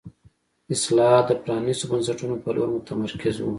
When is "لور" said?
2.55-2.67